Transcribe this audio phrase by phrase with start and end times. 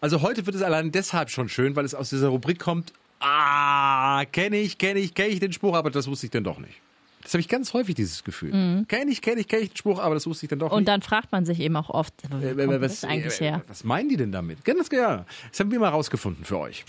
[0.00, 4.24] Also heute wird es allein deshalb schon schön, weil es aus dieser Rubrik kommt, ah,
[4.32, 6.74] kenne ich, kenne ich, kenne ich den Spruch, aber das wusste ich denn doch nicht.
[7.22, 8.54] Das habe ich ganz häufig, dieses Gefühl.
[8.54, 8.88] Mhm.
[8.88, 10.78] Kenne ich, kenne ich, kenne ich den Spruch, aber das wusste ich dann doch Und
[10.78, 10.88] nicht.
[10.88, 13.62] dann fragt man sich eben auch oft, wo Äh, kommt äh, das eigentlich äh, her?
[13.68, 14.64] Was meinen die denn damit?
[14.64, 15.26] Ganz ja.
[15.50, 16.82] Das haben wir mal rausgefunden für euch.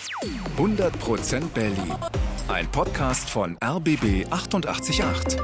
[0.57, 1.93] 100% Berlin.
[2.47, 5.37] Ein Podcast von RBB 888.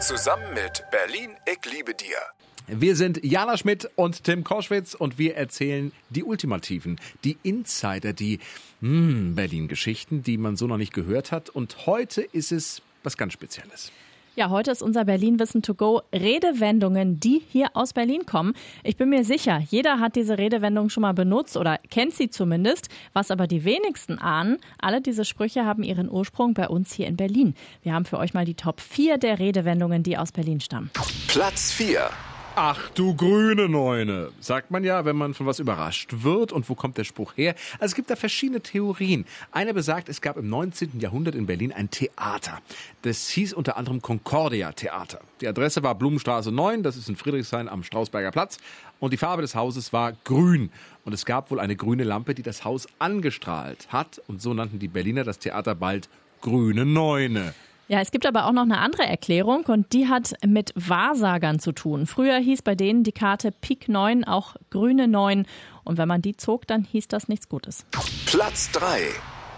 [0.00, 2.18] Zusammen mit Berlin, ich liebe dir.
[2.66, 8.38] Wir sind Jana Schmidt und Tim Koschwitz und wir erzählen die Ultimativen, die Insider, die
[8.80, 11.50] hm, Berlin-Geschichten, die man so noch nicht gehört hat.
[11.50, 13.92] Und heute ist es was ganz Spezielles.
[14.34, 18.54] Ja, heute ist unser Berlin Wissen to go Redewendungen, die hier aus Berlin kommen.
[18.82, 22.88] Ich bin mir sicher, jeder hat diese Redewendung schon mal benutzt oder kennt sie zumindest.
[23.12, 27.16] Was aber die wenigsten ahnen, alle diese Sprüche haben ihren Ursprung bei uns hier in
[27.16, 27.54] Berlin.
[27.82, 30.90] Wir haben für euch mal die Top 4 der Redewendungen, die aus Berlin stammen.
[31.28, 32.10] Platz 4.
[32.56, 36.52] Ach du grüne Neune, sagt man ja, wenn man von was überrascht wird.
[36.52, 37.56] Und wo kommt der Spruch her?
[37.80, 39.24] Also es gibt da verschiedene Theorien.
[39.50, 41.00] Eine besagt, es gab im 19.
[41.00, 42.60] Jahrhundert in Berlin ein Theater.
[43.02, 45.18] Das hieß unter anderem Concordia Theater.
[45.40, 48.58] Die Adresse war Blumenstraße 9, das ist in Friedrichshain am Strausberger Platz.
[49.00, 50.70] Und die Farbe des Hauses war grün.
[51.04, 54.22] Und es gab wohl eine grüne Lampe, die das Haus angestrahlt hat.
[54.28, 56.08] Und so nannten die Berliner das Theater bald
[56.40, 57.52] Grüne Neune.
[57.86, 61.72] Ja, es gibt aber auch noch eine andere Erklärung und die hat mit Wahrsagern zu
[61.72, 62.06] tun.
[62.06, 65.46] Früher hieß bei denen die Karte Pik 9 auch grüne 9
[65.84, 67.84] und wenn man die zog, dann hieß das nichts Gutes.
[68.24, 69.00] Platz 3.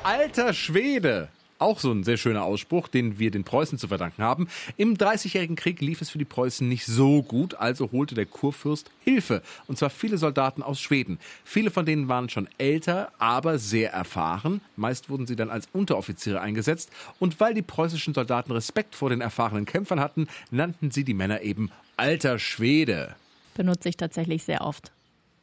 [0.03, 1.29] Alter Schwede!
[1.59, 4.49] Auch so ein sehr schöner Ausspruch, den wir den Preußen zu verdanken haben.
[4.77, 8.91] Im Dreißigjährigen Krieg lief es für die Preußen nicht so gut, also holte der Kurfürst
[9.01, 9.43] Hilfe.
[9.67, 11.19] Und zwar viele Soldaten aus Schweden.
[11.45, 14.61] Viele von denen waren schon älter, aber sehr erfahren.
[14.77, 16.91] Meist wurden sie dann als Unteroffiziere eingesetzt.
[17.19, 21.41] Und weil die preußischen Soldaten Respekt vor den erfahrenen Kämpfern hatten, nannten sie die Männer
[21.41, 23.17] eben Alter Schwede.
[23.55, 24.93] Benutze ich tatsächlich sehr oft.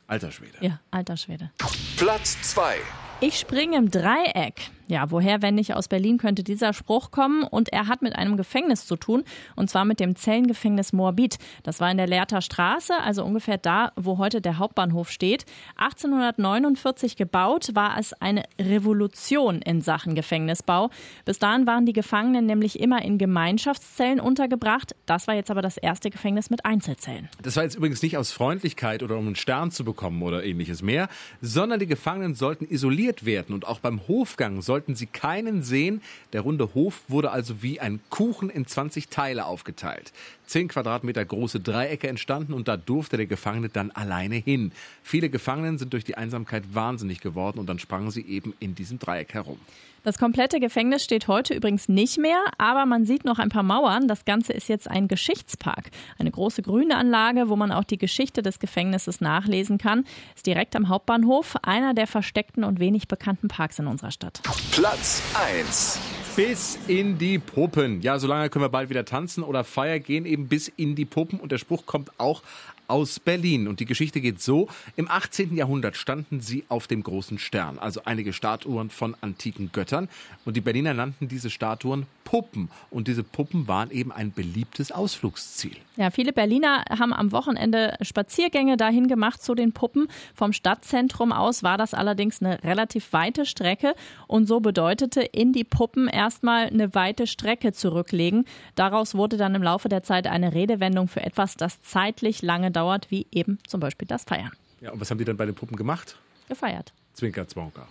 [0.05, 0.57] Alter Schwede.
[0.61, 1.49] Ja, alter Schwede.
[1.97, 2.75] Platz 2.
[3.21, 4.69] Ich springe im Dreieck.
[4.87, 7.43] Ja, woher, wenn nicht aus Berlin, könnte dieser Spruch kommen?
[7.43, 9.23] Und er hat mit einem Gefängnis zu tun,
[9.55, 11.37] und zwar mit dem Zellengefängnis Moabit.
[11.63, 15.45] Das war in der Lehrter Straße, also ungefähr da, wo heute der Hauptbahnhof steht.
[15.77, 20.89] 1849 gebaut, war es eine Revolution in Sachen Gefängnisbau.
[21.23, 24.95] Bis dahin waren die Gefangenen nämlich immer in Gemeinschaftszellen untergebracht.
[25.05, 27.29] Das war jetzt aber das erste Gefängnis mit Einzelzellen.
[27.41, 30.81] Das war jetzt übrigens nicht aus Freundlichkeit oder um einen Stern zu bekommen oder ähnliches
[30.81, 31.07] mehr,
[31.41, 36.01] sondern die Gefangenen sollten isoliert werden und auch beim Hofgang sollten sie keinen sehen.
[36.33, 40.11] Der runde Hof wurde also wie ein Kuchen in 20 Teile aufgeteilt.
[40.45, 44.71] Zehn Quadratmeter große Dreiecke entstanden und da durfte der Gefangene dann alleine hin.
[45.03, 48.99] Viele Gefangenen sind durch die Einsamkeit wahnsinnig geworden und dann sprangen sie eben in diesem
[48.99, 49.57] Dreieck herum.
[50.03, 54.09] Das komplette Gefängnis steht heute übrigens nicht mehr, aber man sieht noch ein paar Mauern.
[54.09, 55.91] Das Ganze ist jetzt ein Geschichtspark.
[56.19, 60.03] Eine große grüne Anlage, wo man auch die Geschichte des Gefängnisses nachlesen kann.
[60.35, 64.41] Ist direkt am Hauptbahnhof, einer der versteckten und wenig bekannten Parks in unserer Stadt.
[64.71, 65.99] Platz 1.
[66.35, 68.01] Bis in die Puppen.
[68.01, 71.39] Ja, solange können wir bald wieder tanzen oder Feier gehen, eben bis in die Puppen.
[71.39, 72.41] Und der Spruch kommt auch
[72.87, 73.67] aus Berlin.
[73.67, 74.67] Und die Geschichte geht so.
[74.95, 75.55] Im 18.
[75.55, 80.09] Jahrhundert standen sie auf dem großen Stern, also einige Statuen von antiken Göttern.
[80.45, 82.69] Und die Berliner nannten diese Statuen Puppen.
[82.89, 85.75] Und diese Puppen waren eben ein beliebtes Ausflugsziel.
[85.95, 90.07] Ja, viele Berliner haben am Wochenende Spaziergänge dahin gemacht zu den Puppen.
[90.33, 93.93] Vom Stadtzentrum aus war das allerdings eine relativ weite Strecke
[94.27, 98.45] und so bedeutete in die Puppen erstmal eine weite Strecke zurücklegen.
[98.73, 103.09] Daraus wurde dann im Laufe der Zeit eine Redewendung für etwas, das zeitlich lange dauert,
[103.09, 104.51] wie eben zum Beispiel das Feiern.
[104.81, 106.17] Ja, und was haben die dann bei den Puppen gemacht?
[106.49, 106.91] Gefeiert.
[107.13, 107.87] Zwinker, Zwonker.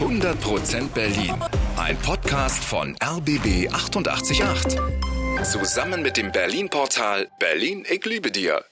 [0.00, 1.34] 100% Berlin.
[1.76, 4.40] Ein Podcast von RBB 888.
[5.44, 8.64] Zusammen mit dem Berlin-Portal Berlin, ich liebe dir.